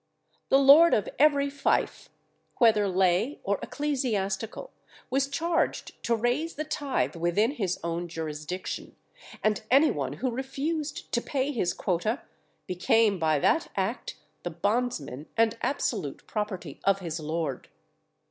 [0.49, 2.09] The lord of every feof,
[2.57, 4.71] whether lay or ecclesiastical,
[5.11, 8.95] was charged to raise the tithe within his own jurisdiction;
[9.43, 12.23] and any one who refused to pay his quota,
[12.65, 17.67] became by that act the bondsman and absolute property of his lord.